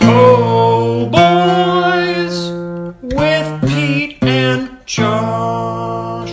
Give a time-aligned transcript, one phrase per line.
[0.00, 2.50] Po Boys
[3.02, 6.30] with Pete and Josh.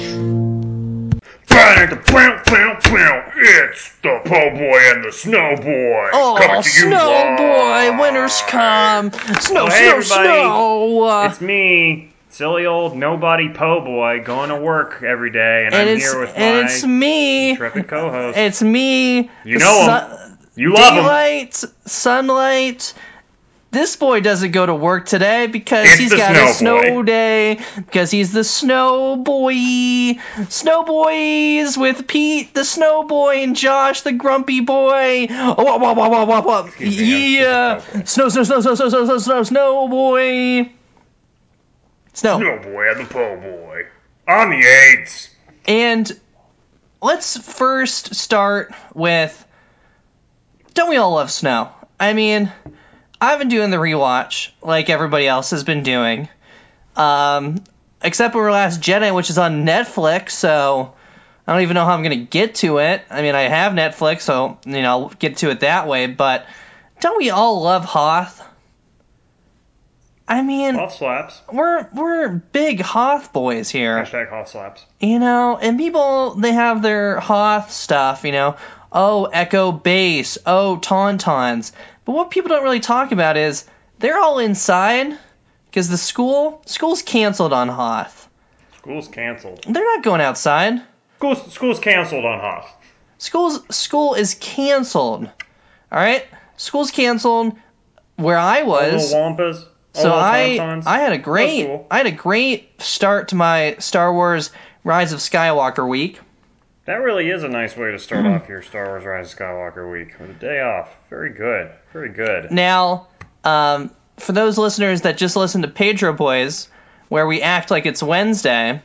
[3.39, 6.09] It's the Po Boy and the Snow Boy.
[6.13, 7.37] Oh, coming to you snow live.
[7.37, 9.11] boy, winter's come.
[9.39, 10.27] Snow, Oh, hey, snow, everybody.
[10.39, 11.03] snow.
[11.03, 15.89] Uh, It's me, silly old nobody Po Boy, going to work every day, and, and
[15.89, 17.49] I'm it's here with and my it's me.
[17.51, 18.37] intrepid co-host.
[18.37, 19.29] It's me.
[19.43, 21.03] You know Sun- you love him.
[21.03, 22.93] Daylight, sunlight.
[23.69, 27.03] This boy doesn't go to work today because It's he's got snow a snow boy.
[27.03, 27.59] day.
[27.75, 30.13] Because he's the snow boy.
[30.49, 35.27] Snow boys with Pete, the snow boy, and Josh, the grumpy boy.
[35.29, 36.69] Oh, wah, wah, wah, wah, wah, wah.
[36.79, 37.79] Yeah.
[37.79, 38.05] just a cowboy.
[38.05, 40.71] Snow, snow, snow, snow, snow, snow, snow, snow, snow boy.
[42.13, 42.39] Snow.
[42.39, 43.83] Snow Boy and the Po Boy.
[44.27, 45.29] On the AIDS.
[45.67, 46.19] And
[47.01, 49.45] let's first start with
[50.73, 51.69] don't we all love snow?
[51.99, 52.51] I mean,
[53.19, 56.29] I've been doing the rewatch like everybody else has been doing.
[56.95, 57.63] Um,
[58.01, 60.93] except for Last Jedi, which is on Netflix, so
[61.45, 63.01] I don't even know how I'm gonna get to it.
[63.09, 66.07] I mean, I have Netflix, so you know, I'll get to it that way.
[66.07, 66.45] But
[66.99, 68.43] don't we all love Hoth?
[70.27, 71.41] I mean, Hoth slaps.
[71.51, 74.03] we're we're big Hoth boys here.
[74.03, 74.85] Hashtag hot slaps.
[74.99, 78.57] You know, and people they have their Hoth stuff, you know.
[78.91, 80.37] Oh, Echo Base.
[80.45, 81.71] Oh, Tauntauns.
[82.05, 83.65] But what people don't really talk about is
[83.99, 85.17] they're all inside
[85.65, 88.29] because the school school's canceled on Hoth.
[88.77, 89.63] School's canceled.
[89.67, 90.81] They're not going outside.
[91.17, 92.71] School's, school's canceled on Hoth.
[93.17, 95.25] School's school is canceled.
[95.91, 96.25] All right,
[96.57, 97.57] school's canceled.
[98.15, 99.63] Where I was, Little Wampas.
[99.95, 101.69] all so I I had a great.
[101.91, 104.51] I had a great start to my Star Wars
[104.83, 106.19] Rise of Skywalker week.
[106.87, 108.31] That really is a nice way to start Hmm.
[108.33, 110.89] off your Star Wars Rise of Skywalker week with a day off.
[111.09, 111.69] Very good.
[111.93, 112.49] Very good.
[112.51, 113.07] Now,
[113.43, 116.69] um, for those listeners that just listen to Pedro Boys,
[117.09, 118.81] where we act like it's Wednesday,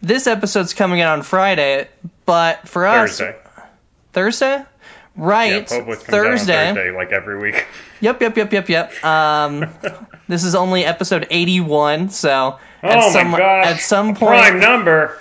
[0.00, 1.88] this episode's coming out on Friday,
[2.24, 3.36] but for us, Thursday.
[4.12, 4.56] Thursday?
[4.58, 4.64] Yeah,
[5.18, 6.66] Right, comes Thursday.
[6.66, 7.66] Thursday, like every week.
[7.98, 9.04] Yep, yep, yep, yep, yep.
[9.04, 9.70] Um,
[10.28, 13.66] this is only episode 81, so at oh some my gosh.
[13.68, 15.16] at some point, Prime number.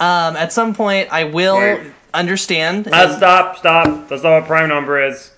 [0.00, 1.92] Um, at some point, I will Wait.
[2.14, 2.88] understand.
[2.88, 4.08] Uh, stop, stop.
[4.08, 5.30] That's not what prime number is.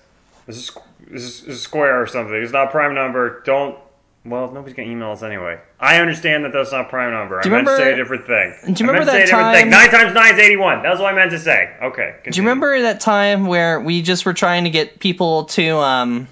[0.47, 0.71] This is
[1.09, 2.35] this is, this is square or something.
[2.35, 3.41] It's not prime number.
[3.45, 3.77] Don't.
[4.23, 5.59] Well, nobody's gonna email us anyway.
[5.79, 7.41] I understand that that's not prime number.
[7.41, 8.53] Do I meant to say a different thing.
[8.75, 9.69] do you I remember meant to say that thing.
[9.71, 10.83] Nine times nine is eighty-one.
[10.83, 11.75] That's what I meant to say.
[11.81, 12.15] Okay.
[12.23, 16.27] Do you remember that time where we just were trying to get people to um,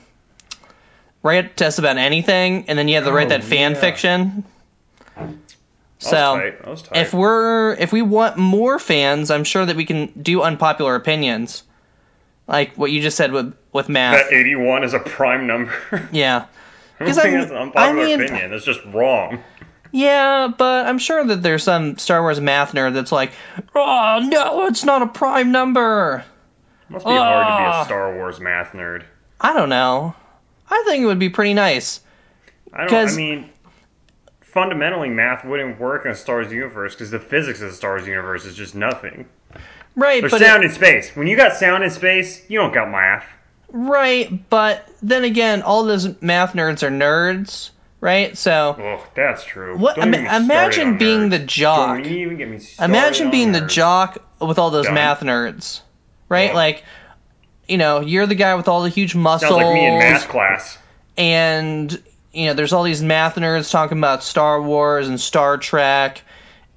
[1.23, 3.79] write to us about anything, and then you had to write Oh, that fan yeah.
[3.81, 4.43] fiction?
[5.99, 6.59] So tight.
[6.59, 6.97] That was tight.
[7.01, 11.63] if we're if we want more fans, I'm sure that we can do unpopular opinions,
[12.47, 14.15] like what you just said with with math.
[14.29, 15.73] that eighty-one is a prime number.
[16.11, 16.45] yeah,
[16.99, 18.53] I don't 'Cause I'm- that's an unpopular I mean- opinion.
[18.53, 19.43] It's just wrong.
[19.91, 23.33] yeah, but I'm sure that there's some Star Wars math nerd that's like,
[23.75, 26.23] oh no, it's not a prime number.
[26.87, 27.81] Must be hard to be Ah.
[27.81, 29.03] a Star Wars math nerd.
[29.41, 30.15] I don't know.
[30.69, 31.99] I think it would be pretty nice.
[32.73, 33.09] I don't.
[33.09, 33.49] I mean,
[34.63, 37.91] fundamentally, math wouldn't work in a Star Wars universe because the physics of the Star
[37.91, 39.25] Wars universe is just nothing.
[39.95, 41.15] Right, There's but sound it, in space.
[41.15, 43.25] When you got sound in space, you don't got math.
[43.71, 47.69] right, but then again, all those math nerds are nerds,
[48.01, 48.37] right?
[48.37, 49.77] So Oh, that's true.
[49.77, 51.29] What- Don't even ima- get me imagine being nerds.
[51.31, 51.97] the jock.
[51.97, 54.93] Don't even get me imagine being the jock with all those Done.
[54.95, 55.81] math nerds,
[56.29, 56.53] right?
[56.53, 56.83] Like,
[57.67, 60.27] you know, you're the guy with all the huge muscles, Sounds like me in math
[60.29, 60.77] class.
[61.17, 62.01] and
[62.33, 66.21] you know, there's all these math nerds talking about Star Wars and Star Trek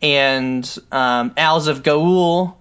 [0.01, 2.55] and um, Owls of Ga'Hoole.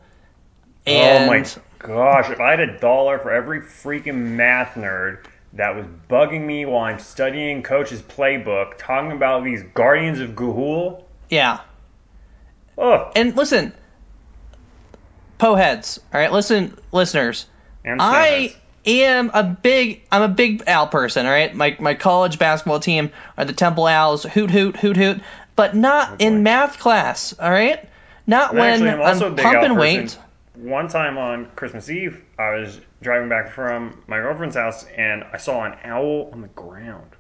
[0.86, 1.46] And oh my
[1.80, 2.30] gosh!
[2.30, 6.86] If I had a dollar for every freaking math nerd that was bugging me while
[6.86, 11.04] I'm studying Coach's playbook, talking about these Guardians of Ga'Hoole.
[11.30, 11.62] yeah,
[12.78, 13.12] Ugh.
[13.16, 13.74] and listen,
[15.38, 17.46] po heads, all right, listen, listeners.
[17.86, 18.56] And I.
[18.86, 21.54] am a big I'm a big owl person, all right?
[21.54, 25.22] My my college basketball team are the Temple Owls, hoot hoot hoot hoot,
[25.56, 27.88] but not oh, in math class, all right?
[28.28, 30.18] Not And when actually, I'm I'm pumping weight.
[30.56, 35.38] One time on Christmas Eve, I was driving back from my girlfriend's house and I
[35.38, 37.16] saw an owl on the ground.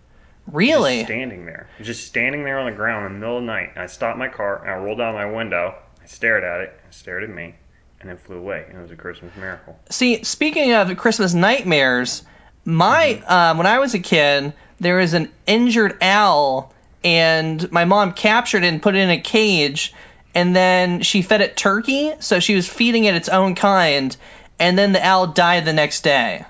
[0.47, 0.97] Really?
[0.97, 1.69] Just standing there.
[1.81, 3.71] Just standing there on the ground in the middle of the night.
[3.75, 5.75] And I stopped my car and I rolled down my window.
[6.01, 7.55] I stared at it, it stared at me,
[8.01, 8.65] and then flew away.
[8.67, 9.79] And it was a Christmas miracle.
[9.89, 12.23] See, speaking of Christmas nightmares,
[12.65, 13.31] my Mm-hmm.
[13.31, 18.63] um, when I was a kid, there was an injured owl, and my mom captured
[18.63, 19.93] it and put it in a cage,
[20.35, 24.15] and then she fed it turkey, so she was feeding it its own kind,
[24.59, 26.45] and then the owl died the next day.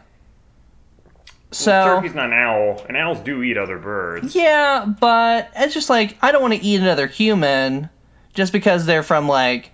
[1.53, 4.33] So Turkey's not an owl, and owls do eat other birds.
[4.33, 7.89] yeah, but it's just like I don't want to eat another human
[8.33, 9.71] just because they're from like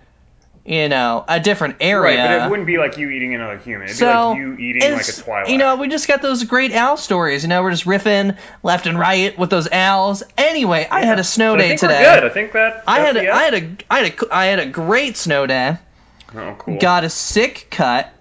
[0.67, 2.17] you know a different area.
[2.17, 3.87] Right, but it wouldn't be like you eating another human.
[3.87, 5.49] It'd be like you eating like a Twilight.
[5.49, 7.43] You know, we just got those great owl stories.
[7.43, 10.23] You know, we're just riffing left and right with those owls.
[10.37, 12.03] Anyway, I had a snow So I day think today.
[12.03, 12.29] We're good.
[12.29, 12.83] I think that.
[12.85, 15.77] I had a, I had a I had a I had a great snow day.
[16.35, 16.77] Oh, cool.
[16.77, 18.13] Got a sick cut,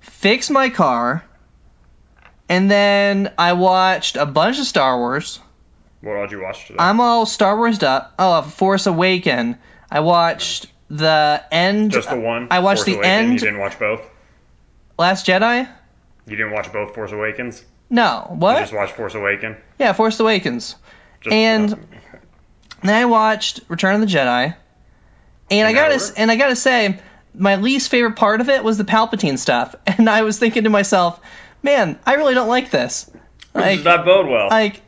[0.00, 1.24] fixed my car,
[2.48, 5.40] and then I watched a bunch of Star Wars.
[6.02, 6.76] What all did you watch today?
[6.78, 8.14] I'm all Star Warsed up.
[8.16, 9.58] Oh, Force Awaken.
[9.90, 11.90] I watched the end.
[11.92, 12.48] Just the one.
[12.50, 13.06] I watched Force the Awakens.
[13.20, 13.32] end.
[13.32, 14.02] You didn't watch both.
[14.98, 15.68] Last Jedi.
[16.26, 17.64] You didn't watch both Force Awakens.
[17.90, 18.58] No, You what?
[18.60, 19.56] just watched Force Awaken.
[19.78, 20.76] Yeah, Force Awakens.
[21.22, 21.70] Just, And-
[22.82, 24.54] Then I watched Return of the Jedi,
[25.50, 26.14] and I gotta order?
[26.16, 26.98] and I gotta say,
[27.34, 30.70] my least favorite part of it was the Palpatine stuff, and I was thinking to
[30.70, 31.20] myself,
[31.62, 33.04] man, I really don't like this.
[33.04, 33.16] this
[33.54, 34.48] Like, does not bode well.
[34.48, 34.80] like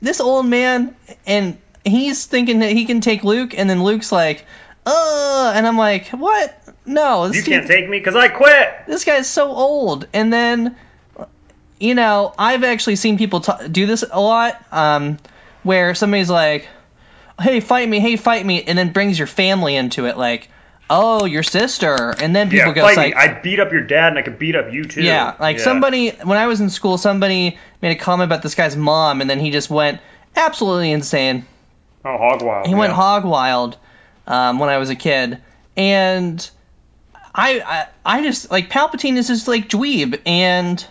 [0.00, 0.94] this old man,
[1.26, 4.46] and he's thinking that he can take Luke, and then Luke's like,
[4.86, 6.58] uh, and I'm like, what?
[6.84, 8.86] No, you dude- can't take me because I quit.
[8.86, 10.06] this guy's so old.
[10.12, 10.76] And then,
[11.78, 15.18] you know, I've actually seen people t- do this a lot, um,
[15.62, 16.68] where somebody's like,
[17.40, 18.00] "Hey, fight me!
[18.00, 20.48] Hey, fight me!" and then brings your family into it, like,
[20.90, 23.14] "Oh, your sister," and then people Yeah, go like.
[23.16, 25.02] I beat up your dad, and I could beat up you too.
[25.02, 25.62] "Yeah," like Yeah.
[25.64, 29.30] somebody when I was in school, somebody made a comment about this guy's mom, and
[29.30, 30.00] then he just went
[30.34, 31.46] absolutely insane.
[32.04, 32.66] Oh, hog wild.
[32.66, 33.76] He went hog wild
[34.26, 35.40] um, when I was a kid,
[35.76, 36.50] and
[37.34, 37.86] I, I
[38.18, 40.84] I just like Palpatine is just like dweeb, and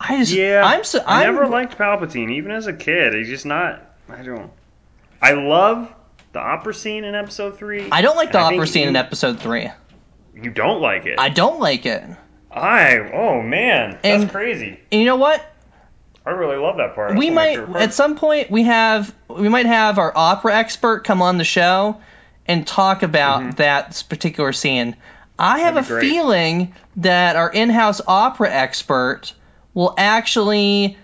[0.00, 3.14] I just Yeah, I'm so I never liked Palpatine, even as a kid.
[3.14, 3.82] He's just not.
[4.08, 4.50] I don't.
[5.20, 5.92] I love
[6.32, 7.88] the opera scene in Episode Three.
[7.90, 9.70] I don't like the I opera scene you- in Episode Three.
[10.34, 11.18] You don't like it.
[11.18, 12.04] I don't like it.
[12.50, 12.98] I.
[13.12, 14.78] Oh man, that's And- crazy.
[14.92, 15.42] And you know what?
[16.26, 17.10] I really love that part.
[17.10, 21.22] That's we might at some point we have we might have our opera expert come
[21.22, 22.00] on the show
[22.48, 24.96] and talk about that particular scene.
[25.38, 25.84] I have Mm-hmm.
[25.84, 26.00] A great.
[26.10, 29.34] feeling that our in-house opera expert
[29.74, 30.96] will actually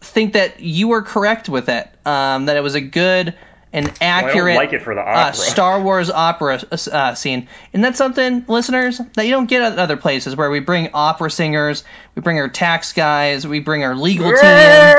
[0.00, 1.88] think that you were correct with it.
[2.04, 3.34] Um, that it was a good
[3.72, 5.32] and Well, accurate like it for the uh.
[5.32, 7.48] Star Wars opera uh, scene.
[7.72, 11.30] And that's something, listeners, that you don't get at other places where we bring opera
[11.30, 11.84] singers,
[12.14, 14.96] we bring our tax guys, we bring our legal team in.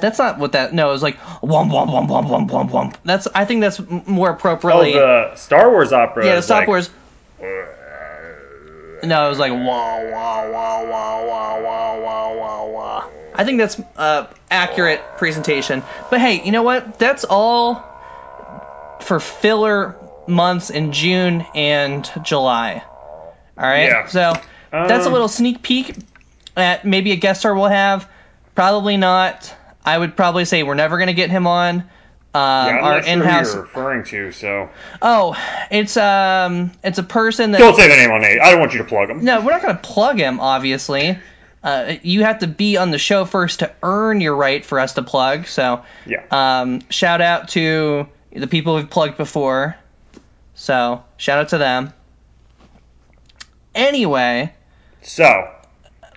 [0.00, 0.72] So that's not what that.
[0.72, 2.96] No, it was like womp womp womp womp womp womp womp.
[3.04, 4.92] That's I think that's m- more Oh, appropriately.
[4.92, 6.24] the Star Wars opera.
[6.26, 6.90] yeah, the is Star like, Wars.
[9.02, 13.04] No, it was like wah wah wah wah wah wah wah wah wah.
[13.34, 15.82] I think that's uh, accurate presentation.
[16.10, 16.98] But hey, you know what?
[16.98, 17.84] That's all
[19.00, 19.94] for filler
[20.26, 22.82] months in June and July.
[23.58, 23.84] All right.
[23.90, 24.06] Yeah.
[24.06, 24.32] So
[24.72, 25.94] that's a Um, little sneak peek
[26.56, 28.08] at maybe a guest star we'll have.
[28.54, 29.54] Probably not.
[29.86, 31.76] I would probably say we're never gonna get him on.
[31.76, 31.84] Um,
[32.34, 33.48] Yeah, I'm our not sure in-house.
[33.48, 34.68] who you're referring to, so
[35.00, 35.36] Oh,
[35.70, 37.58] it's um, it's a person that.
[37.58, 38.40] don't say the name on it.
[38.40, 41.18] I don't want you to plug him No, we're not going to plug him, obviously.
[41.64, 44.92] Uh, you have to be on the show first to earn your right for us
[44.94, 45.46] to plug.
[45.46, 46.22] So, Yeah.
[46.30, 49.74] um, shout out to the people we've plugged before.
[50.54, 51.92] So, shout out to them.
[53.74, 54.52] Anyway,
[55.02, 55.48] So,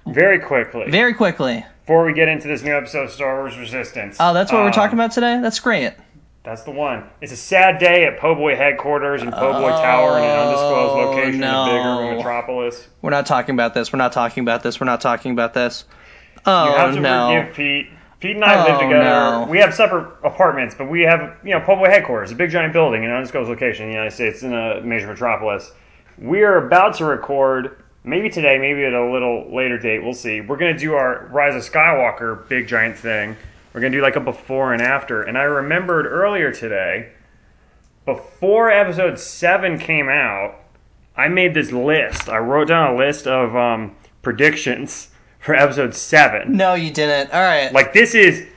[0.05, 1.65] very quickly, very quickly.
[1.89, 4.17] Before we get into this new episode of Star Wars Resistance.
[4.19, 5.39] Oh, that's what we're um, talking about today?
[5.41, 5.91] That's great.
[6.43, 7.09] That's the one.
[7.19, 10.93] It's a sad day at Po' Boy headquarters in Po' Boy Tower in an undisclosed
[10.93, 11.63] Oh, location no.
[11.65, 12.87] in a bigger metropolis.
[13.01, 13.91] We're not talking about this.
[13.91, 14.79] We're not talking about this.
[14.79, 15.85] We're not talking about this.
[16.35, 17.27] You Oh, have to no.
[17.41, 17.87] forgive Pete.
[18.19, 19.03] Pete and I live Oh, together.
[19.03, 19.47] no.
[19.49, 22.71] We have separate apartments, but we have, you know, Po' Boy headquarters, a big giant
[22.71, 25.71] building in an undisclosed location in the United States in a major metropolis.
[26.19, 30.03] We are about to record, maybe today, maybe at a little later date.
[30.03, 30.41] We'll see.
[30.41, 33.35] We're going to do our Rise of Skywalker big giant thing.
[33.73, 35.23] We're going to do like a before and after.
[35.23, 37.11] And I remembered earlier today,
[38.05, 40.55] before episode 7 came out,
[41.15, 42.29] I made this list.
[42.29, 46.55] I wrote down a list of um, predictions for episode 7.
[46.55, 47.31] No, you didn't.
[47.31, 47.71] All right.
[47.71, 48.47] Like this is,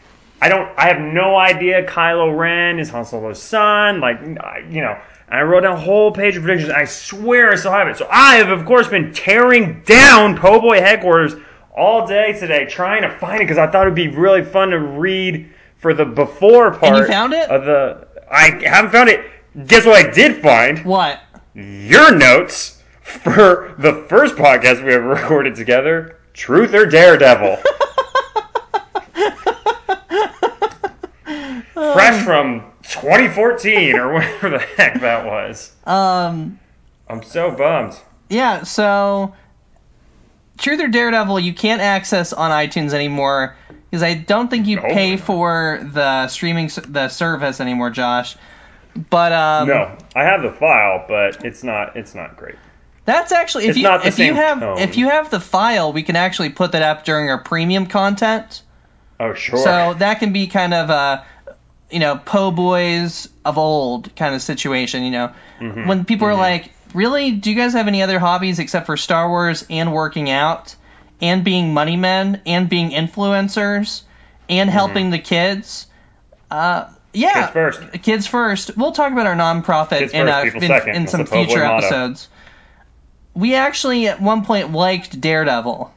[0.40, 1.84] I don't, I have no idea.
[1.86, 4.00] Kylo Ren is Han Solo's son.
[4.00, 4.98] Like, you know,
[5.32, 6.70] and I wrote down a whole page of predictions.
[6.70, 7.96] I swear I still have it.
[7.96, 11.36] So I have, of course, been tearing down Po' Boy headquarters
[11.74, 14.78] all day today, trying to find it because I thought it'd be really fun to
[14.78, 16.82] read for the before part.
[16.82, 17.48] And you found it?
[17.48, 19.24] Of the, I haven't found it.
[19.66, 20.84] Guess what I did find?
[20.84, 21.22] what?
[21.54, 26.18] Your notes for the first podcast we ever recorded together.
[26.34, 27.56] Truth or Daredevil.
[31.72, 35.72] Fresh from 2014 or whatever the heck that was.
[35.84, 36.58] Um,
[37.08, 37.94] I'm so bummed.
[38.28, 39.34] yeah, so
[40.58, 43.56] Truth or Daredevil you can't access on iTunes anymore
[43.90, 44.82] because I don't think you No.
[44.82, 48.36] pay for the streaming the service anymore, Josh.
[49.10, 51.96] But um, No, I have the file, but it's not.
[51.96, 52.56] It's not great.
[53.04, 54.78] That's actually if It's you not the if you have tone.
[54.78, 58.62] if you have the file, we can actually put that up during our premium content.
[59.18, 59.58] Oh sure.
[59.58, 61.24] So that can be kind of a
[61.92, 65.04] you know po boys of old kind of situation.
[65.04, 66.38] You know, Mhm, when people are mhm.
[66.38, 67.30] like, "Really?
[67.32, 70.74] Do you guys have any other hobbies except for Star Wars and working out
[71.20, 74.02] and being money men and being influencers
[74.48, 75.86] and helping the kids?"
[76.50, 77.40] Uh, yeah, Mm-hmm.
[77.42, 78.02] Kids first.
[78.02, 78.76] Kids first.
[78.76, 81.86] We'll talk about our nonprofit Kids in, first, uh, in, in some future motto.
[81.86, 82.28] episodes.
[83.34, 85.92] We actually at one point liked Daredevil,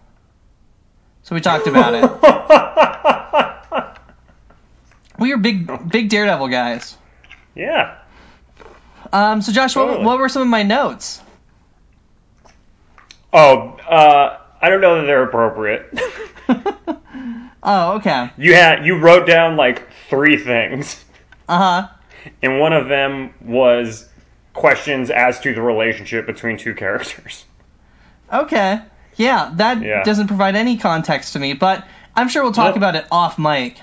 [1.23, 2.03] so we talked about it.
[5.19, 6.97] We were big big Daredevil guys.
[7.55, 7.97] yeah.
[9.13, 10.05] Um, so Josh, what, Totally.
[10.05, 11.21] what were some of my notes?
[13.33, 15.93] Oh, uh, I don't know that they're appropriate.
[17.67, 18.29] Oh, okay.
[18.37, 21.03] you had you wrote down like three things,
[21.49, 21.87] Uh huh.
[22.43, 24.07] and one of them was
[24.53, 27.43] questions as to the relationship between two characters.
[28.31, 28.79] Okay.
[29.15, 30.03] Yeah, that Yeah.
[30.03, 31.83] doesn't provide any context to me, but
[32.15, 32.77] I'm sure we'll talk Nope.
[32.77, 33.79] about it off mic.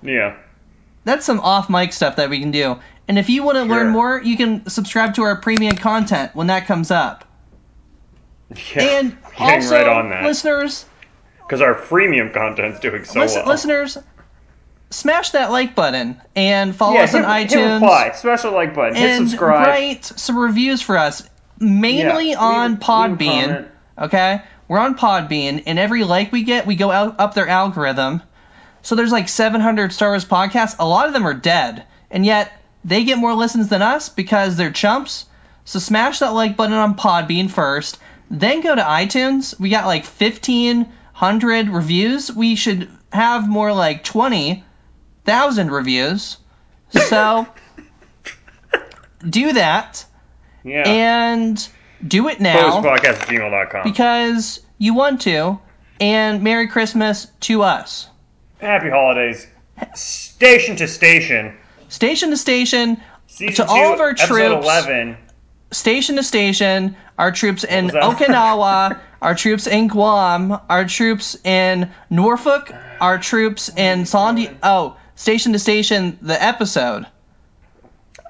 [0.00, 0.34] Yeah.
[1.08, 2.78] That's some off mic stuff that we can do.
[3.08, 6.48] And if you want to learn more, you can subscribe to our premium content when
[6.48, 7.24] that comes up.
[8.74, 8.82] Yeah.
[8.82, 10.84] And also, right on that listeners,
[11.38, 13.48] because our freemium content's doing so listen, well.
[13.48, 13.98] listeners,
[14.90, 17.74] smash that like button and follow yeah, us on hit, hit iTunes.
[17.80, 19.66] reply, special like button, hit and subscribe.
[19.66, 21.26] write some reviews for us,
[21.58, 23.44] mainly Yeah, on leave- leave Podbean.
[23.46, 23.68] comment.
[23.98, 28.22] Okay, we're on Podbean, and every like we get, we go out, up their algorithm.
[28.82, 30.76] So there's like 700 Star Wars podcasts.
[30.78, 32.52] A lot of them are dead, and yet
[32.84, 35.26] they get more listens than us because they're chumps.
[35.64, 37.98] So smash that like button on Podbean first,
[38.30, 39.58] then go to iTunes.
[39.60, 42.32] We got like 1,500 reviews.
[42.32, 46.38] We should have more like 20,000 reviews.
[46.90, 47.46] So
[49.28, 50.04] do that
[50.64, 50.84] Yeah.
[50.88, 51.68] and
[52.06, 53.82] do it now Postpodcast at gmail.com.
[53.84, 55.58] because you want to.
[56.00, 58.08] And Merry Christmas to us.
[58.60, 59.46] Happy holidays.
[59.94, 61.56] Station to station.
[61.88, 64.64] Station to station, Season To two, all of our episode troops.
[64.64, 65.16] 11.
[65.70, 67.88] station to station, our troops in?
[67.90, 74.96] Okinawa, our troops in Guam, our troops in Norfolk, our troops in San Di- Oh,
[75.14, 77.06] station to station, the episode.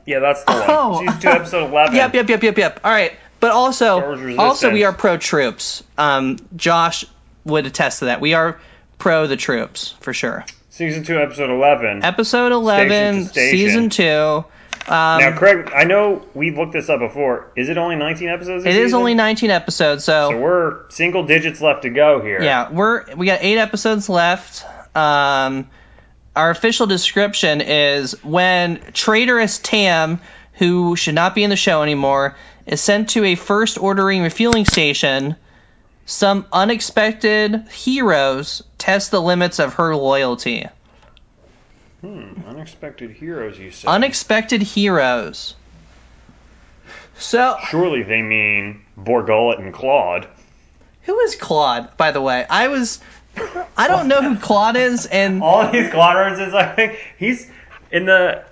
[0.06, 0.64] Yeah, that's the one.
[0.68, 1.00] Oh.
[1.00, 1.94] Season 2, episode 11.
[1.96, 2.80] Yep, yep, yep, yep, yep.
[2.84, 5.82] All right, but also, also we are pro troops.
[5.96, 7.04] Um, Josh
[7.44, 8.20] would attest to that.
[8.20, 8.60] We are
[8.98, 10.44] pro the troops for sure.
[10.70, 12.04] Season 2, episode 11.
[12.04, 13.58] Episode eleven, Station station.
[13.58, 14.44] season two.
[14.86, 17.52] Um, now, Craig, I know we've looked this up before.
[17.56, 18.64] Is it only 19 episodes?
[18.64, 18.98] it is season?
[18.98, 22.40] only 19 episodes, so, So we're single digits left to go here.
[22.40, 24.64] yeah, we're we got eight episodes left.
[24.96, 25.68] Um,
[26.34, 30.20] our official description is when traitorous Tam,
[30.54, 32.36] who should not be in the show anymore,
[32.66, 35.34] is sent to a first ordering refueling station.
[36.08, 40.66] Some unexpected heroes test the limits of her loyalty.
[42.00, 43.88] Hmm, unexpected heroes, you said.
[43.88, 45.54] Unexpected heroes.
[47.18, 50.26] So, Surely they mean Borgullet and Klaud.
[51.02, 52.46] who is Klaud, by the way?
[52.48, 53.00] I was.
[53.76, 57.50] I don't know who Klaud is, and All these Klaud references, I think he's
[57.90, 58.46] in the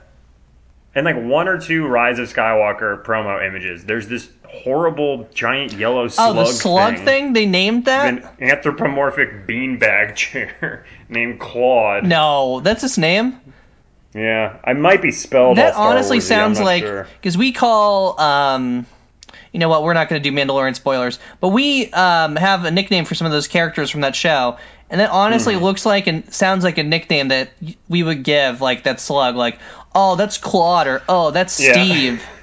[0.94, 3.82] in like one or two Rise of Skywalker promo images.
[3.86, 4.26] There's this
[4.62, 6.36] horrible giant yellow slug.
[6.36, 7.32] oh, the slug thing.
[7.32, 8.08] They named that.
[8.08, 12.04] an anthropomorphic beanbag chair named Klaud.
[12.04, 13.40] No, that's his name.
[14.14, 15.58] Yeah, I might be spelled.
[15.58, 17.06] That honestly Wars-y, sounds like sure.
[17.20, 18.86] because we call um,
[19.52, 19.82] you know what?
[19.82, 23.26] We're not going to do Mandalorian spoilers, but we um have a nickname for some
[23.26, 24.56] of those characters from that show,
[24.88, 25.64] and that honestly Hmm.
[25.64, 27.50] looks like and sounds like a nickname that
[27.88, 29.58] we would give like that slug, like
[29.94, 31.72] oh that's Klaud or oh that's Yeah.
[31.72, 32.22] Steve.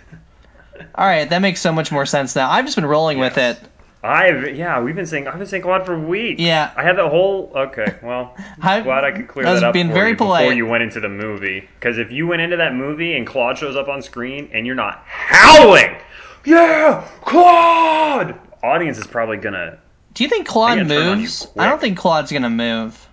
[0.95, 2.49] All right, that makes so much more sense now.
[2.49, 3.59] I've just been rolling with it.
[4.03, 6.41] I've yeah, we've been saying I've been saying Klaud for weeks.
[6.41, 6.73] Yeah.
[6.75, 7.95] I had that whole okay.
[8.03, 10.67] Well, I'm glad I could clear I that up being for very you before you
[10.67, 11.69] went into the movie.
[11.79, 14.75] Because if you went into that movie and Klaud shows up on screen and you're
[14.75, 15.95] not howling,
[16.43, 19.79] yeah, Klaud, audience is probably gonna
[20.13, 21.47] Do you think Klaud I'm gonna turn on you moves?
[21.57, 23.07] I don't think Klaud's gonna move.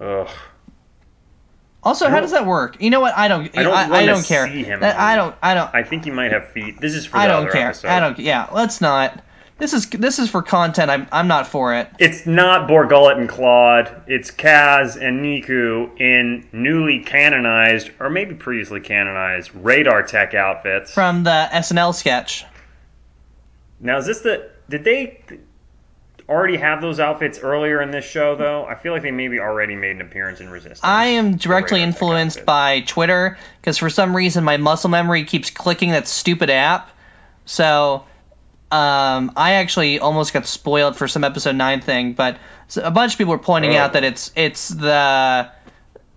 [0.00, 0.30] ugh.
[1.84, 2.80] Also, how does that work?
[2.80, 3.14] You know what?
[3.16, 3.56] I don't.
[3.56, 4.46] I don't I, I don't care.
[4.48, 5.34] see him That- I don't.
[5.42, 5.74] I don't.
[5.74, 6.80] I think he might have feet.
[6.80, 7.68] This is for I don't other care.
[7.68, 7.88] episode.
[7.88, 8.18] I don't.
[8.18, 9.22] Yeah, let's not.
[9.56, 10.90] This is this is for content.
[10.90, 11.88] I'm I'm not for it.
[12.00, 14.02] It's not Borgullet and Klaud.
[14.08, 20.92] It's Kaz and Neeku in newly canonized, or maybe previously canonized, radar tech outfits.
[20.92, 22.44] From the SNL sketch.
[23.78, 24.50] Now, is this the?
[24.68, 25.22] Did they?
[26.28, 28.64] Already have those outfits earlier in this show, though.
[28.64, 30.80] I feel like they maybe already made an appearance in Resistance.
[30.82, 35.90] I am directly influenced by Twitter because for some reason my muscle memory keeps clicking
[35.90, 36.90] that stupid app.
[37.44, 38.04] So
[38.72, 42.38] um, I actually almost got spoiled for some episode nine thing, but
[42.76, 43.78] a bunch of people were pointing Oh.
[43.78, 45.50] out that it's it's the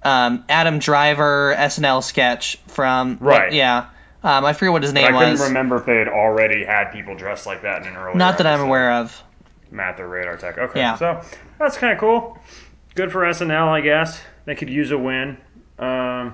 [0.04, 3.52] um, Adam Driver SNL sketch from Right.
[3.52, 3.88] Yeah,
[4.24, 7.16] um, I forget what his name I couldn't remember if they had already had people
[7.16, 8.16] dressed like that in an earlier.
[8.16, 9.24] Not that I'm aware of.
[9.72, 10.58] Matt the Radar Tech.
[10.58, 10.96] Okay, Yeah.
[10.96, 11.22] so
[11.60, 12.38] that's kind of cool.
[12.96, 14.22] Good for SNL, I guess.
[14.46, 15.38] They could use a win.
[15.80, 16.34] Um,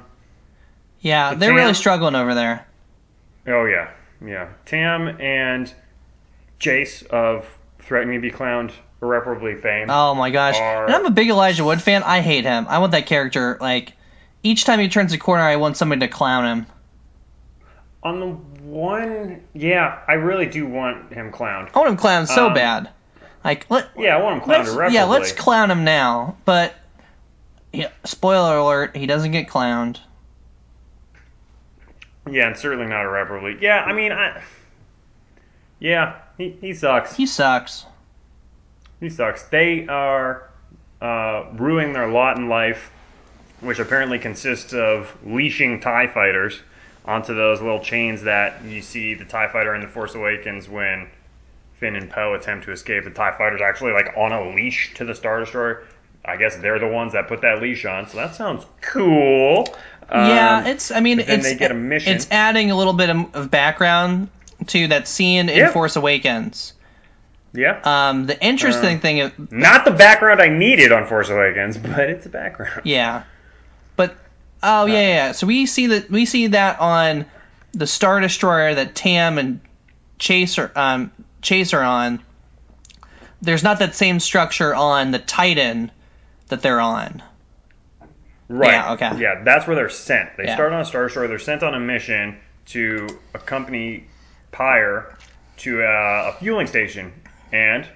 [1.01, 2.65] Yeah, they're really struggling over there.
[3.47, 3.89] oh yeah,
[4.25, 4.47] yeah.
[4.65, 5.71] Tam and
[6.59, 7.43] Chaser
[7.79, 8.71] Threatening to Be Clowned
[9.01, 9.89] irreparably famed.
[9.91, 10.55] Oh my gosh.
[10.57, 12.03] Are- And I'm a big Elijah Wood fan.
[12.03, 12.65] I hate him.
[12.69, 13.91] I want that character like
[14.43, 16.67] each time he turns a corner I want somebody to clown him.
[18.03, 21.69] On the one, yeah, I really do want him clowned.
[21.73, 22.89] I want him clowned so Um, bad.
[23.43, 24.95] Like let Yeah, I want him clowned let's, irreparably.
[24.95, 26.38] yeah, let's clown him now.
[26.45, 26.75] But
[27.71, 30.00] yeah, spoiler alert, he doesn't get clowned.
[32.29, 33.57] yeah, and certainly not irreparably.
[33.62, 34.41] Yeah, I mean, I.
[35.79, 37.15] Yeah, he, he sucks.
[37.15, 37.85] He sucks.
[39.01, 39.43] He sucks.
[39.43, 40.50] They are
[41.01, 42.89] uh, ruining their lot in life,
[43.59, 46.62] which apparently consists of leashing TIE fighters
[47.03, 51.09] onto those little chains that you see the TIE fighter in The Force Awakens when
[51.83, 53.03] Finn and Poe attempt to escape.
[53.03, 55.83] The TIE fighter's actually like on a leash to the Star Destroyer.
[56.23, 59.67] I guess they're the ones that put that leash on, so that sounds cool.
[60.09, 62.13] yeah, Um, it's I mean it's they get a mission.
[62.15, 64.29] it's adding a little bit of, of background
[64.67, 65.71] to that scene in Yeah.
[65.71, 66.71] Force Awakens.
[67.53, 67.81] yeah.
[67.83, 72.25] Um the interesting Uh, thing Not the background I needed on Force Awakens, but it's
[72.25, 72.83] a background.
[72.85, 73.23] Yeah,
[73.97, 74.15] but
[74.63, 75.07] oh yeah, yeah.
[75.09, 75.31] yeah.
[75.33, 77.25] So we see that we see that on
[77.73, 79.59] the Star Destroyer that Tam and
[80.19, 81.11] Chaser um
[81.43, 82.21] Chaser on.
[83.41, 85.91] There's not that same structure on the Titan
[86.47, 87.21] that they're on.
[88.50, 88.71] Right.
[88.71, 89.12] Yeah, okay.
[89.19, 90.37] Yeah, that's where they're sent.
[90.37, 90.55] They Yeah.
[90.55, 91.27] start on a Star Destroyer.
[91.27, 92.37] They're sent on a mission
[92.68, 94.05] to accompany
[94.51, 95.15] Pyre
[95.57, 97.11] to uh, a fueling station,
[97.51, 97.87] and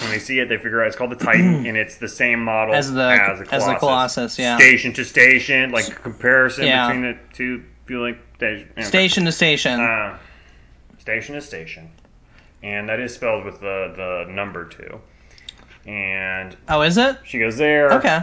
[0.00, 2.42] when they see it, they figure out it's called the Titan, and it's the same
[2.42, 3.66] model As the- as the as Colossus.
[3.66, 4.56] the Colossus, yeah.
[4.56, 6.86] Station to station, like a comparison Yeah.
[6.88, 8.86] between the two fueling stations.
[8.86, 9.80] Station to station.
[9.80, 10.16] Uh,
[11.00, 11.90] station to station,
[12.62, 15.00] and that is spelled with the the number two.
[15.86, 17.18] And oh, is it?
[17.24, 17.92] she goes there.
[17.92, 18.20] Okay.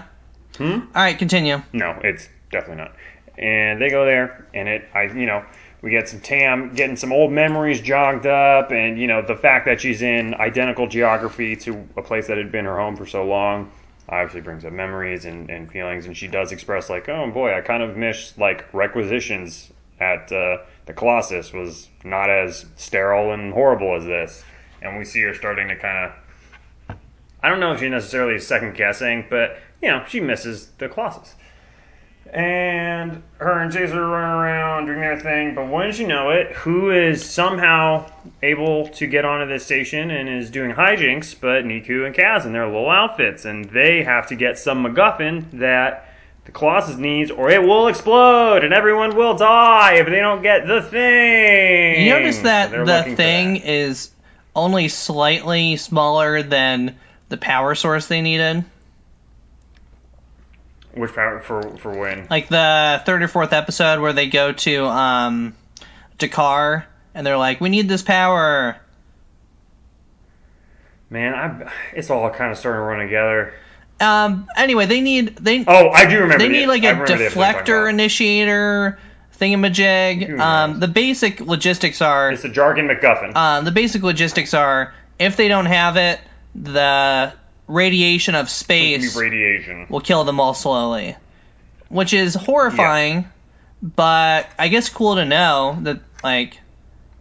[0.57, 0.71] Hmm?
[0.71, 1.61] All right, continue.
[1.73, 2.95] No, it's definitely not.
[3.37, 5.45] And they go there, and it, I, you know,
[5.81, 9.65] we get some Tam getting some old memories jogged up, and you know, the fact
[9.65, 13.25] that she's in identical geography to a place that had been her home for so
[13.25, 13.71] long,
[14.09, 16.05] obviously brings up memories and, and feelings.
[16.05, 20.57] And she does express like, oh boy, I kind of miss like requisitions at uh,
[20.89, 24.43] the Colossus was not as sterile and horrible as this.
[24.81, 26.11] And we see her starting to kind
[26.89, 26.97] of
[27.43, 30.89] I don't know if she's necessarily is second guessing, but you know, she misses the
[30.89, 31.35] Colossus.
[32.33, 36.89] And her and Chaser running around doing their thing, but wouldn't you know it, who
[36.89, 42.15] is somehow able to get onto this station and is doing hijinks, but Neeku and
[42.15, 46.08] Kaz in their little outfits, and they have to get some MacGuffin that
[46.49, 50.65] the Colossus needs, or it will explode and everyone will die if they don't get
[50.65, 52.07] the thing.
[52.07, 53.69] You notice that So the thing that.
[53.69, 54.09] is
[54.55, 56.97] only slightly smaller than
[57.29, 58.65] the power source they needed.
[60.95, 62.25] Which power for for when?
[62.31, 65.55] Like the third or fourth episode where they go to um
[66.17, 68.75] Dakar and they're like, "We need this power."
[71.11, 73.53] Man, I it's all kind of starting to run together.
[74.01, 74.47] Um.
[74.55, 76.37] Anyway, they need they Oh, I do remember.
[76.39, 78.99] they the- need like a remember the episode you're deflector initiator
[79.39, 80.39] thingamajig.
[80.39, 80.79] Um.
[80.79, 83.35] The basic logistics are It's the jargon MacGuffin.
[83.35, 86.19] um the basic logistics are if they don't have it,
[86.55, 87.33] the
[87.67, 89.85] radiation of space radiation.
[89.89, 91.15] will kill them all slowly,
[91.89, 93.25] which is horrifying.
[93.81, 96.57] But I guess cool to know that like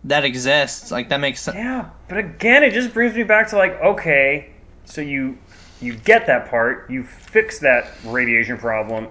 [0.04, 0.90] that exists.
[0.90, 1.56] Like that makes sense.
[1.56, 4.50] Yeah, but again, it just brings me back to like, okay,
[4.84, 5.38] so you
[5.80, 9.08] you get that part, you fix that radiation problem,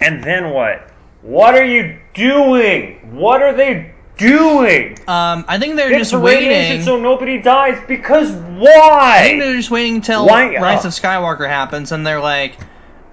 [0.00, 0.90] and then what?
[1.22, 3.14] What are you doing?
[3.14, 4.98] What are they doing?
[5.06, 6.82] Um, I think they're It's just waiting.
[6.82, 9.18] so nobody dies because why?
[9.20, 12.56] I think they're just waiting until Why- Rise of Skywalker happens, and they're like,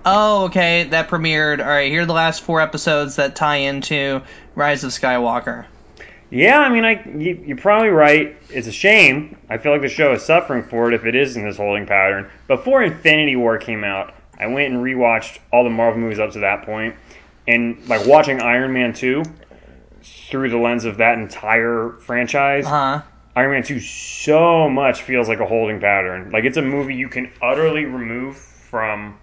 [0.06, 1.60] "Oh, okay, that premiered.
[1.60, 4.22] All right, here are the last four episodes that tie into
[4.56, 5.66] Rise of Skywalker."
[6.30, 8.36] Yeah, I mean, I you, you're probably right.
[8.50, 9.38] It's a shame.
[9.50, 11.86] I feel like the show is suffering for it if it is in this holding
[11.86, 12.30] pattern.
[12.48, 16.40] Before Infinity War came out, I went and rewatched all the Marvel movies up to
[16.40, 16.96] that point,
[17.48, 19.24] and like watching Iron Man two
[20.30, 23.02] through the lens of that entire franchise, Huh?
[23.36, 26.32] Iron Man 2 so much feels like a holding pattern.
[26.32, 29.20] Like it's a movie you can utterly remove from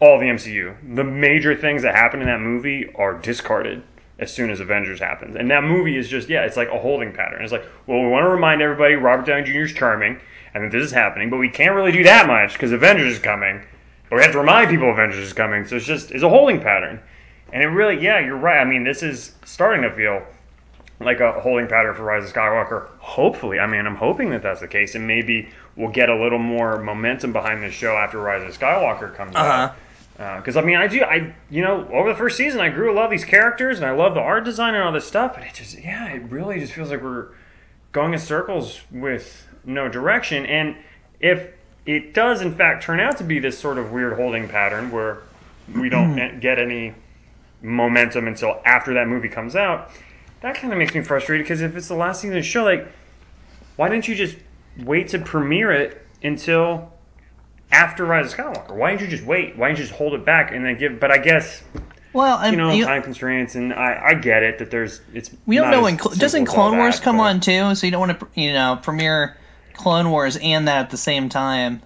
[0.00, 0.96] all the MCU.
[0.96, 3.82] The major things that happen in that movie are discarded
[4.18, 5.36] as soon as Avengers happens.
[5.36, 7.42] And that movie is just, yeah, it's like a holding pattern.
[7.42, 9.60] It's like, well, we want to remind everybody Robert Downey Jr.
[9.60, 10.20] is charming
[10.54, 13.18] and that this is happening, but we can't really do that much because Avengers is
[13.18, 13.60] coming.
[14.08, 15.66] But we have to remind people Avengers is coming.
[15.66, 17.00] So it's just, it's a holding pattern.
[17.52, 18.60] And it really, yeah, you're right.
[18.60, 20.24] I mean, this is starting to feel
[21.00, 22.88] like a holding pattern for Rise of Skywalker.
[22.98, 26.38] Hopefully, I mean, I'm hoping that that's the case, and maybe we'll get a little
[26.38, 29.48] more momentum behind this show after Rise of Skywalker comes uh-huh.
[29.48, 29.76] out.
[30.18, 32.86] Uh, because I mean, I do, I you know, over the first season, I grew
[32.86, 35.34] to love these characters, and I love the art design and all this stuff.
[35.34, 37.28] But it just, yeah, it really just feels like we're
[37.92, 40.46] going in circles with no direction.
[40.46, 40.76] And
[41.20, 41.52] if
[41.86, 45.18] it does, in fact, turn out to be this sort of weird holding pattern where
[45.74, 46.38] we don't mm-hmm.
[46.38, 46.94] get any
[47.62, 49.90] momentum until after that movie comes out,
[50.42, 52.64] that kind of makes me frustrated because if it's the last season of the show,
[52.64, 52.86] like,
[53.76, 54.36] why didn't you just
[54.84, 56.92] wait to premiere it until
[57.70, 58.74] after Rise of Skywalker?
[58.76, 59.56] Why didn't you just wait?
[59.56, 61.00] Why didn't you just hold it back and then give?
[61.00, 61.62] But I guess
[62.12, 65.30] Well, and you know you- time constraints, and I, I get it that there's it's.
[65.46, 68.06] we don't know when doesn't Clone Wars that, come but- on too, so you don't
[68.08, 69.36] want to you know premiere
[69.74, 71.82] Clone Wars and that at the same time.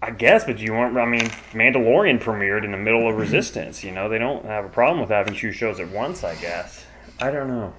[0.00, 0.96] I guess, but you want?
[0.96, 3.82] I mean, Mandalorian premiered in the middle of Resistance.
[3.82, 6.22] You know, they don't have a problem with having two shows at once.
[6.22, 6.84] I guess.
[7.20, 7.72] I don't know.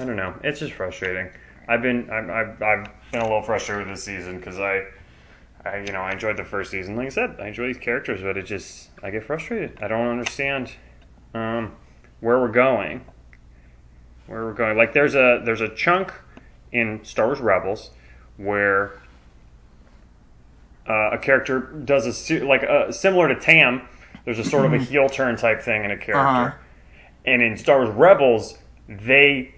[0.00, 0.34] I don't know.
[0.42, 1.28] It's just frustrating.
[1.68, 4.84] I've been I've, I've, I've been a little frustrated this season because I,
[5.74, 6.96] I you know I enjoyed the first season.
[6.96, 9.78] Like I said, I enjoy these characters, but it just I get frustrated.
[9.82, 10.72] I don't understand
[11.34, 11.72] um,
[12.20, 13.04] where we're going.
[14.26, 14.76] Where we're going.
[14.76, 16.12] Like there's a there's a chunk
[16.72, 17.90] in Star Wars Rebels
[18.36, 18.92] where
[20.88, 23.82] uh, a character does a like uh, similar to Tam.
[24.24, 26.50] There's a sort of a heel turn type thing in a character, Uh-huh.
[27.24, 29.54] and in Star Wars Rebels, they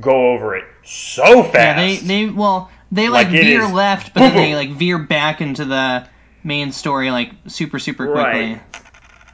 [0.00, 1.54] go over it so fast.
[1.54, 4.98] Yeah, they they well they like, Like, veer is- left, but then they like veer
[4.98, 6.06] back into the
[6.44, 8.52] main story like super super quickly.
[8.54, 8.60] Right.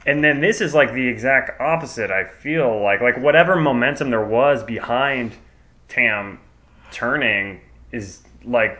[0.05, 2.11] And then this is like the exact opposite.
[2.11, 5.33] I feel like like whatever momentum there was behind
[5.87, 6.39] Tam
[6.91, 7.61] turning
[7.91, 8.79] is like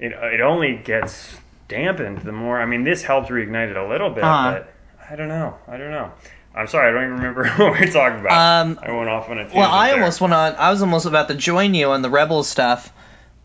[0.00, 0.12] it.
[0.12, 1.36] It only gets
[1.68, 2.60] dampened the more.
[2.60, 4.52] I mean, this helped reignite it a little bit, Uh-huh.
[4.52, 4.72] but
[5.10, 5.56] I don't know.
[5.68, 6.10] I don't know.
[6.54, 8.66] I'm sorry, I don't even remember what we are talking about.
[8.66, 9.58] Um, I went off on a tangent.
[9.58, 10.00] Well, I there.
[10.00, 10.54] almost went on.
[10.56, 12.90] I was almost about to join you on the Rebels stuff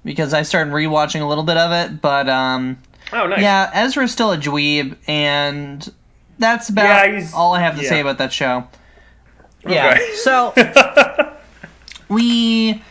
[0.03, 2.77] because I started rewatching a little bit of it, but um,
[3.13, 3.41] Oh, nice.
[3.41, 5.91] yeah, Ezra's still a dweeb, and
[6.39, 8.67] that's about Yeah, all I have to say about that show.
[9.67, 9.99] Yeah.
[10.15, 10.53] So
[12.09, 12.81] we,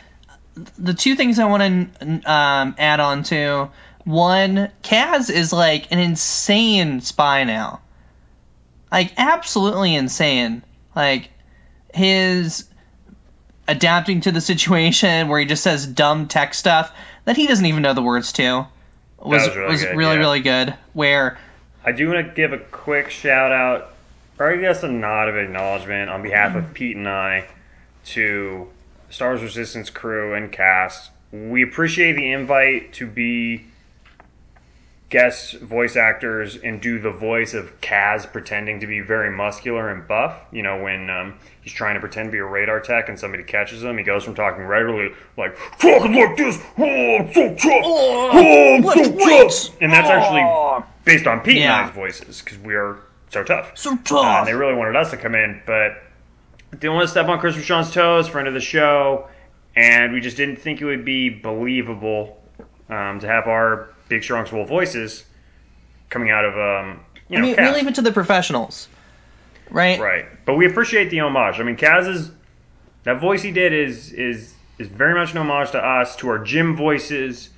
[0.79, 1.63] the two things I want
[2.01, 3.71] to um, add on to
[4.05, 7.81] one, Kaz is like an insane spy now,
[8.91, 10.63] like absolutely insane.
[10.95, 11.31] Like
[11.95, 12.65] his
[13.71, 16.93] adapting to the situation where he just says dumb tech stuff
[17.25, 18.67] that he doesn't even know the words to
[19.19, 20.21] was was really was good, really yeah.
[20.21, 20.75] really good.
[20.93, 21.39] Where
[21.85, 23.93] I do want to give a quick shout out,
[24.39, 27.47] or I guess a nod of acknowledgement on behalf of Pete and I
[28.07, 28.69] to
[29.11, 31.11] Star Wars Resistance crew and cast.
[31.33, 33.67] We appreciate the invite to be
[35.11, 40.07] guest voice actors and do the voice of Kaz pretending to be very muscular and
[40.07, 40.37] buff.
[40.53, 43.43] You know, when um, he's trying to pretend to be a radar tech and somebody
[43.43, 46.85] catches him, he goes from talking regularly, like, talking like this, oh,
[47.17, 49.77] I'm so tough, oh, I'm so tough.
[49.83, 51.81] And that's actually based on Pete Yeah.
[51.81, 52.99] and I's voices because we are
[53.31, 53.73] so tough.
[53.77, 54.39] so Uh, tough.
[54.39, 56.03] and they really wanted us to come in, but
[56.79, 59.27] didn't want to step on Christopher Sean's toes, friend of the show,
[59.75, 62.41] and we just didn't think it would be believable
[62.89, 65.25] um, to have our big, strong, swole voices
[66.11, 68.89] coming out of um, you I know, mean, we leave it to the professionals,
[69.71, 69.99] right?
[69.99, 70.27] right.
[70.45, 71.59] But we appreciate the homage.
[71.59, 72.31] I mean, Kaz's
[73.05, 76.39] that voice he did is is is very much an homage to us, to our
[76.39, 77.51] gym voices,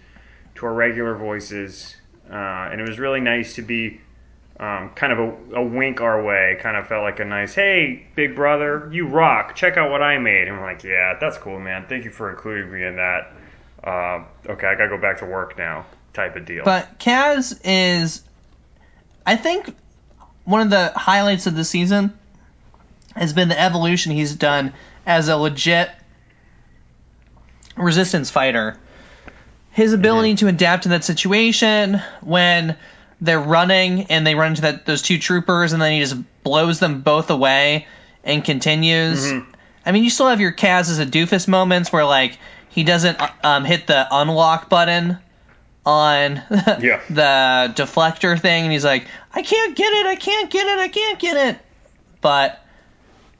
[0.56, 1.96] to our regular voices,
[2.30, 2.34] uh,
[2.70, 4.00] and it was really nice to be
[4.60, 6.58] um, kind of a, a wink our way.
[6.60, 9.56] Kind of felt like a nice, hey, big brother, you rock.
[9.56, 10.48] Check out what I made.
[10.48, 11.86] And we're like, yeah, that's cool, man.
[11.88, 13.32] Thank you for including me in that.
[13.82, 16.64] Uh, okay, I gotta go back to work now, type of deal.
[16.64, 18.22] But Kaz is,
[19.26, 19.74] I think,
[20.44, 22.18] one of the highlights of the season
[23.14, 24.72] has been the evolution he's done
[25.06, 25.90] as a legit
[27.76, 28.78] resistance fighter.
[29.70, 30.00] His mm-hmm.
[30.00, 32.76] ability to adapt to that situation when
[33.20, 36.80] they're running and they run into that those two troopers and then he just blows
[36.80, 37.86] them both away
[38.24, 39.24] and continues.
[39.24, 39.50] Mm-hmm.
[39.84, 43.20] I mean, you still have your Kaz as a doofus moments where like he doesn't
[43.20, 45.18] uh, um, hit the unlock button
[45.84, 46.42] on
[46.80, 47.00] Yeah.
[47.10, 50.88] the deflector thing, and he's like, "I can't get it, I can't get it, I
[50.88, 51.60] can't get it."
[52.20, 52.64] But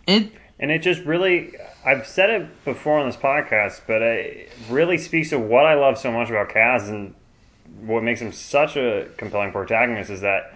[0.07, 4.99] it, and it just really I've said it before on this podcast, but it really
[4.99, 7.15] speaks to what I love so much about Kaz and
[7.81, 10.55] what makes him such a compelling protagonist is that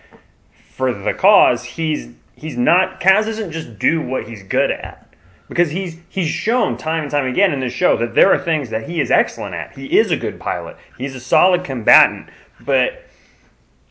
[0.74, 5.05] for the cause, he's he's not Kaz doesn't just do what he's good at.
[5.48, 8.70] Because he's he's shown time and time again in this show that there are things
[8.70, 9.76] that he is excellent at.
[9.76, 10.76] He is a good pilot.
[10.98, 12.30] He's a solid combatant,
[12.60, 13.06] but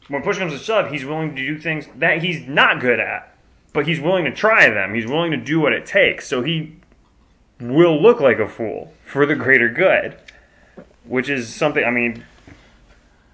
[0.08, 3.36] when push comes to shove, he's willing to do things that he's not good at,
[3.74, 4.94] but he's willing to try them.
[4.94, 6.28] He's willing to do what it takes.
[6.28, 6.76] So he
[7.60, 10.18] will look like a fool for the greater good,
[11.06, 11.84] which is something.
[11.84, 12.24] I mean,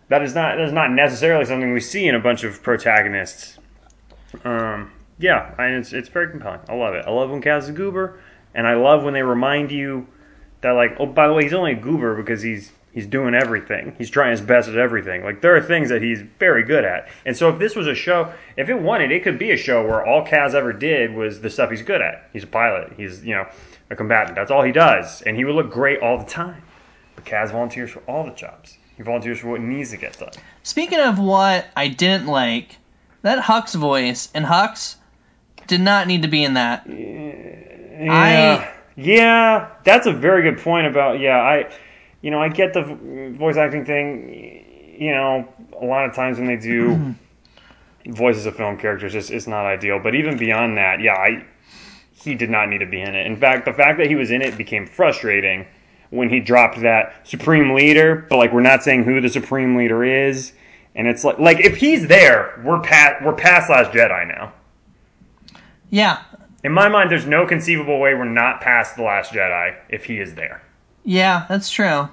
[0.10, 3.57] that is not that is not necessarily something we see in a bunch of protagonists.
[4.45, 6.62] Um, yeah, and it's it's very compelling.
[6.67, 7.05] I love it.
[7.05, 8.19] I love when Kaz is a goober,
[8.53, 10.07] and I love when they remind you
[10.62, 13.95] that like, oh, by the way, he's only a goober because he's he's doing everything.
[13.97, 15.23] He's trying his best at everything.
[15.23, 17.07] Like there are things that he's very good at.
[17.25, 19.86] And so if this was a show, if it wanted, it could be a show
[19.86, 22.29] where all Kaz ever did was the stuff he's good at.
[22.34, 22.93] He's a pilot.
[22.97, 23.47] He's you know
[23.89, 24.36] a combatant.
[24.36, 26.63] That's all he does, and he would look great all the time.
[27.15, 28.77] But Kaz volunteers for all the jobs.
[28.97, 30.31] He volunteers for what needs to get done.
[30.63, 32.77] Speaking of what I didn't like,
[33.21, 34.95] that Hux voice and Hux
[35.71, 36.86] did not need to be in that.
[36.86, 41.38] Yeah, yeah, that's a very good point about yeah.
[41.38, 41.71] I,
[42.21, 42.84] you know, I get the
[43.38, 44.97] voice acting thing.
[44.99, 45.47] You know,
[45.81, 47.15] a lot of times when they do
[48.07, 49.97] voices of film characters, it's, it's not ideal.
[49.97, 51.45] But even beyond that, yeah, I
[52.12, 53.25] he did not need to be in it.
[53.25, 55.65] In fact, the fact that he was in it became frustrating
[56.10, 58.27] when he dropped that supreme leader.
[58.29, 60.51] But like, we're not saying who the supreme leader is,
[60.95, 64.51] and it's like like if he's there, we're past we're past Last Jedi now.
[65.91, 66.21] Yeah,
[66.63, 70.19] In my mind, there's no conceivable way we're not past The Last Jedi if he
[70.19, 70.63] is there.
[71.04, 72.10] yeah, that's true.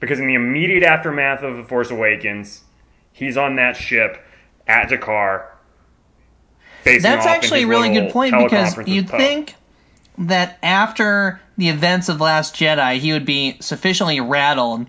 [0.00, 2.62] Because in the immediate aftermath of The Force Awakens,
[3.12, 4.24] he's on that ship
[4.66, 4.88] at
[6.86, 9.54] facing That's actually a really good point because you'd think
[10.18, 14.86] that after the events of Last Jedi, he would be sufficiently rattled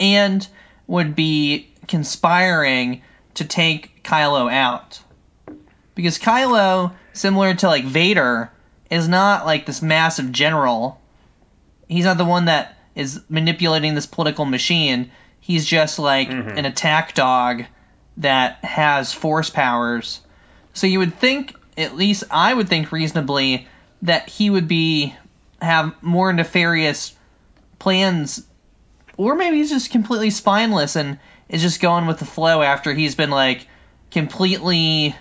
[0.00, 0.46] and
[0.86, 3.02] would be conspiring
[3.34, 5.00] to take Kylo out.
[5.98, 8.52] Because Kylo, similar to like Vader,
[8.88, 11.00] is not like this massive general.
[11.88, 15.10] He's not the one that is manipulating this political machine.
[15.40, 16.56] He's just like Mm-hmm.
[16.56, 17.64] an attack dog
[18.18, 20.20] that has force powers.
[20.72, 23.66] So you would think, at least I would think reasonably,
[24.02, 25.16] that he would be
[25.60, 27.12] have more nefarious
[27.80, 28.46] plans,
[29.16, 33.16] or maybe he's just completely spineless and is just going with the flow after he's
[33.16, 33.66] been like
[34.12, 35.16] completely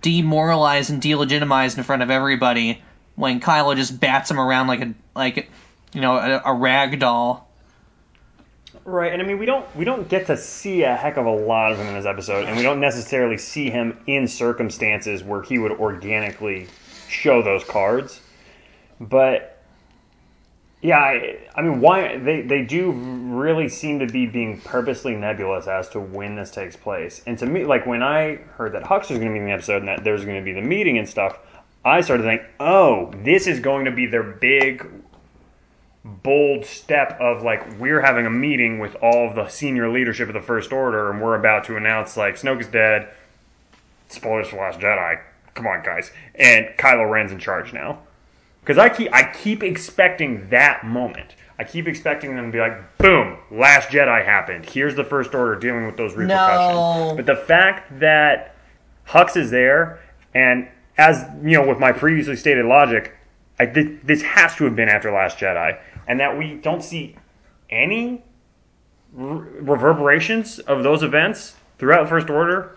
[0.00, 2.82] demoralized and delegitimized in front of everybody
[3.14, 5.50] when Kylo just bats him around like a like
[5.92, 7.48] you know a, a rag doll.
[8.84, 11.30] Right, and I mean we don't we don't get to see a heck of a
[11.30, 15.42] lot of him in this episode, and we don't necessarily see him in circumstances where
[15.42, 16.68] he would organically
[17.08, 18.20] show those cards.
[19.00, 19.55] But
[20.86, 25.66] yeah, I, I mean, why they they do really seem to be being purposely nebulous
[25.66, 27.22] as to when this takes place.
[27.26, 29.50] And to me, like when I heard that Hux was going to be in the
[29.50, 31.40] episode and that there's going to be the meeting and stuff,
[31.84, 34.88] I started to think, oh, this is going to be their big
[36.04, 40.34] bold step of like we're having a meeting with all of the senior leadership of
[40.34, 43.08] the First Order, and we're about to announce like Snoke is dead.
[44.08, 45.20] Spoilers for Last Jedi.
[45.54, 47.98] Come on, guys, and Kylo Ren's in charge now.
[48.66, 51.36] Because I keep I keep expecting that moment.
[51.56, 54.68] I keep expecting them to be like, boom, Last Jedi happened.
[54.68, 56.74] Here's the First Order dealing with those repercussions.
[56.74, 57.12] No.
[57.16, 58.56] But the fact that
[59.06, 60.00] Hux is there,
[60.34, 63.14] and as you know, with my previously stated logic,
[63.60, 67.16] I, th- this has to have been after Last Jedi, and that we don't see
[67.70, 68.24] any
[69.12, 72.76] re- reverberations of those events throughout the First Order.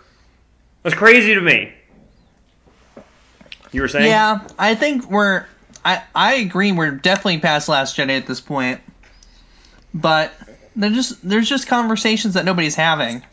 [0.83, 1.73] That's crazy to me.
[3.71, 4.05] You were saying?
[4.05, 5.47] Yeah, I think we're.
[5.89, 6.71] I I agree.
[6.71, 8.81] We're definitely past Last Jedi at this point,
[9.93, 10.31] but
[10.75, 13.23] there's just there's just conversations that nobody's having,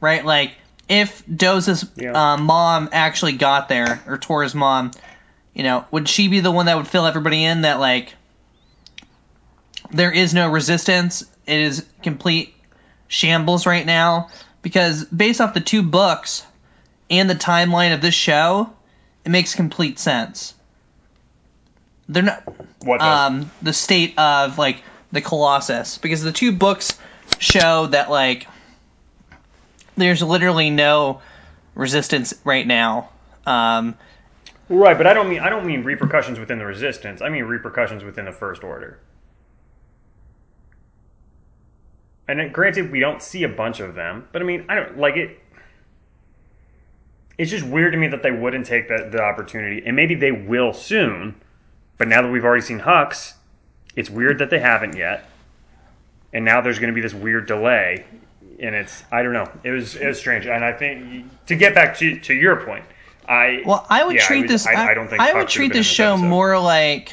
[0.00, 0.24] right?
[0.24, 0.52] Like
[0.88, 2.12] if Doza's Yeah.
[2.12, 4.92] uh, mom actually got there, or Torra's mom,
[5.52, 8.14] you know, would she be the one that would fill everybody in that like
[9.90, 11.24] there is no resistance?
[11.46, 12.54] It is complete
[13.08, 14.30] shambles right now
[14.62, 16.44] because based off the two books
[17.10, 18.72] and the timeline of this show,
[19.24, 20.54] it makes complete sense.
[22.08, 22.42] They're not
[22.80, 26.98] What um the state of like the Colossus because the two books
[27.38, 28.46] show that like
[29.96, 31.20] there's literally no
[31.74, 33.10] resistance right now.
[33.46, 33.96] Um
[34.68, 37.22] Right, but I don't mean I don't mean repercussions within the resistance.
[37.22, 39.00] I mean repercussions within the first order.
[42.28, 45.16] And granted, we don't see a bunch of them, but I mean, I don't like
[45.16, 45.38] it.
[47.38, 50.32] It's just weird to me that they wouldn't take the, the opportunity, and maybe they
[50.32, 51.36] will soon,
[51.98, 53.32] But now that we've already seen Hux,
[53.94, 55.28] it's weird that they haven't yet.
[56.32, 58.04] And now there's going to be this weird delay,
[58.60, 59.50] and it's I don't know.
[59.64, 62.84] It was it was strange, and I think to get back to to your point,
[63.26, 64.66] I Well, I would yeah, treat was- this.
[64.66, 66.26] I, I, I don't think I Hux would treat have been in this show episode.
[66.26, 67.12] more like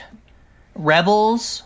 [0.75, 1.63] Rebels,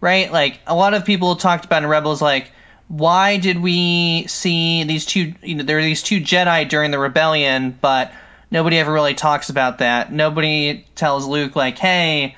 [0.00, 0.30] right?
[0.32, 2.50] Like a lot of people talked about in Rebels, like
[2.88, 5.34] why did we see these two?
[5.42, 8.12] You know, there are these two Jedi during the rebellion, but
[8.50, 10.12] nobody ever really talks about that.
[10.12, 12.36] Nobody tells Luke like, hey,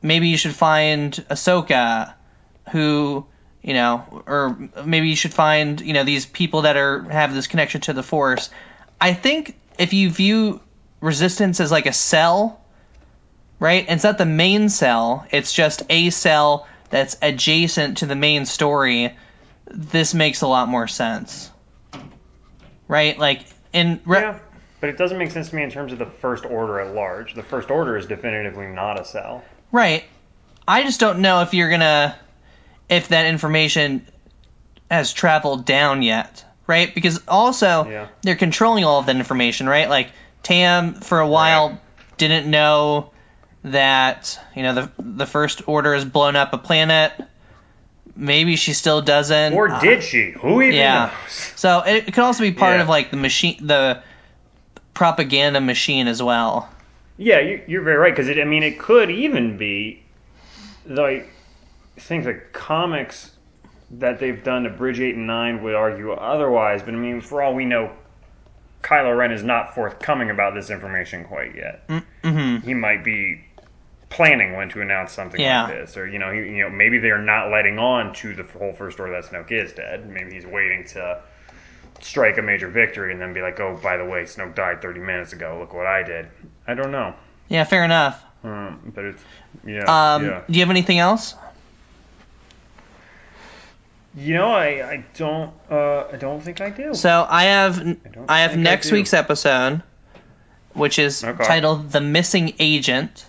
[0.00, 2.14] maybe you should find Ahsoka,
[2.70, 3.26] who
[3.62, 7.46] you know, or maybe you should find you know these people that are have this
[7.46, 8.50] connection to the Force.
[9.00, 10.60] I think if you view
[11.00, 12.60] Resistance as like a cell,
[13.58, 13.84] right?
[13.88, 15.26] It's not the main cell.
[15.32, 19.16] It's just a cell that's adjacent to the main story.
[19.66, 21.50] This makes a lot more sense,
[22.86, 23.18] right?
[23.18, 24.38] Like in Re- Yeah,
[24.80, 27.34] but it doesn't make sense to me in terms of the First Order at large.
[27.34, 29.42] The First Order is definitively not a cell.
[29.72, 30.04] Right.
[30.68, 32.14] I just don't know if you're gonna
[32.88, 34.06] if that information
[34.90, 36.94] has traveled down yet, right?
[36.94, 38.06] Because also Yeah.
[38.20, 39.88] they're controlling all of that information, right?
[39.88, 40.08] Like
[40.42, 41.78] Tam for a while Right.
[42.18, 43.10] didn't know
[43.64, 47.12] that you know the the first order has blown up a planet.
[48.14, 49.54] Maybe she still doesn't.
[49.54, 50.32] Or Uh, did she?
[50.32, 51.06] Who even yeah.
[51.24, 51.52] knows?
[51.56, 52.82] So it, it could also be part Yeah.
[52.82, 54.02] of like the machine, the
[54.92, 56.68] propaganda machine as well.
[57.16, 60.02] Yeah, you- you're very right because I mean it could even be
[60.86, 61.28] like
[61.98, 63.32] think the comics
[63.90, 66.82] that they've done to Bridge Eight and Nine would argue otherwise.
[66.82, 67.90] But I mean, for all we know,
[68.82, 71.86] Kylo Ren is not forthcoming about this information quite yet.
[71.88, 72.66] Mm-hmm.
[72.66, 73.44] He might be
[74.08, 75.64] planning when to announce something Yeah.
[75.64, 78.42] like this, or you know, he, you know, maybe they're not letting on to the
[78.58, 80.08] whole first order that Snoke is dead.
[80.08, 81.20] Maybe he's waiting to
[82.02, 85.00] strike a major victory and then be like, "Oh, by the way, Snoke died 30
[85.00, 85.58] minutes ago.
[85.60, 86.28] Look what I did."
[86.66, 87.14] I don't know.
[87.48, 88.22] Yeah, fair enough.
[88.44, 89.22] Um, but it's
[89.64, 90.42] yeah, Um, yeah.
[90.48, 91.34] Do you have anything else?
[94.14, 96.92] You know, I I don't uh I don't think I do.
[96.94, 99.82] So I have don't I have think I next week's episode,
[100.74, 101.44] which is Okay.
[101.44, 103.24] titled "The Missing Agent,"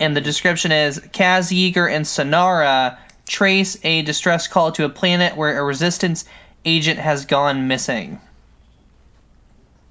[0.00, 2.96] and the description is Kaz Yeager and Synara
[3.28, 6.24] trace a distress call to a planet where a Resistance
[6.64, 8.20] agent has gone missing.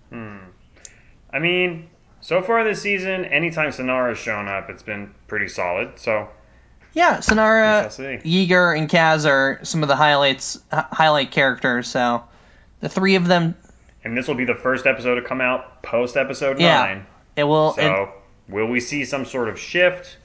[0.10, 0.38] Hmm.
[1.34, 1.90] I mean,
[2.22, 5.92] so far this season, anytime Synara's shown up, it's been pretty solid.
[5.98, 6.28] So
[6.94, 7.86] Yeah, Sonara.
[8.24, 11.88] Yeager, and Kaz are some of the highlights hi- highlight characters.
[11.88, 12.24] So
[12.82, 13.56] the three of them,
[14.04, 16.78] And this will be the first episode to come out post episode Yeah.
[16.84, 17.06] nine.
[17.38, 17.74] it will.
[17.74, 20.18] So it- will we see some sort of shift?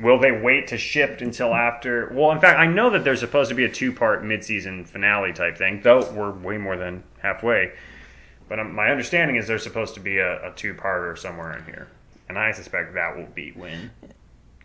[0.00, 2.10] Will they wait to shift until after?
[2.14, 5.58] Well, in fact, I know that there's supposed to be a two-part mid-season finale type
[5.58, 7.72] thing, though we're way more than halfway.
[8.48, 11.88] But um, my understanding is there's supposed to be a, a two-parter somewhere in here,
[12.28, 13.90] and I suspect that will be when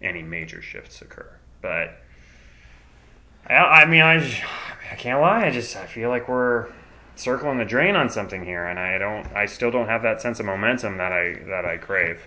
[0.01, 1.29] any major shifts occur.
[1.61, 1.97] But
[3.47, 4.17] I, I mean, I,
[4.91, 5.45] I can't lie.
[5.45, 6.67] I just I feel like we're
[7.15, 9.25] circling the drain on something here, and I don't.
[9.33, 12.19] I still don't have that sense of momentum that I that I crave.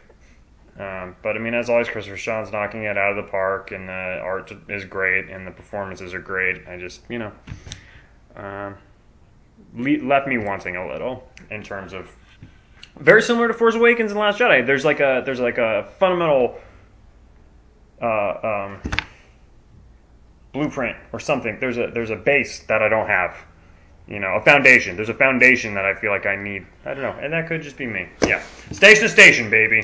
[0.78, 3.88] Um, but I mean, as always, Christopher Sean's knocking it out of the park, and
[3.88, 6.68] the art is great, and the performances are great.
[6.68, 7.32] I just, you know,
[8.36, 8.76] um,
[9.74, 12.10] le- left me wanting a little in terms of
[12.98, 14.66] very similar to Force Awakens and Last Jedi.
[14.66, 16.58] There's like a there's like a fundamental
[18.00, 18.80] uh, um,
[20.52, 21.58] blueprint or something.
[21.60, 23.36] There's a there's a base that I don't have.
[24.08, 24.94] You know, a foundation.
[24.94, 26.64] There's a foundation that I feel like I need.
[26.84, 28.08] I don't know, and that could just be me.
[28.24, 29.82] Yeah, station to station, baby.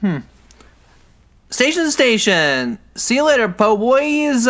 [0.00, 0.18] Hmm.
[1.50, 2.78] Station to station.
[2.94, 4.46] See you later, po boys.